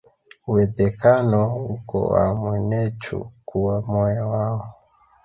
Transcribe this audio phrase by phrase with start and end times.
[0.47, 1.41] Uwedhekano
[1.75, 4.63] uko wa mwenechu kuwa moya wao